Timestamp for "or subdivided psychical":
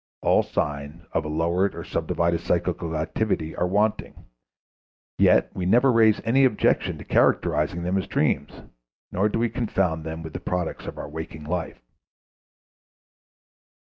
1.75-2.97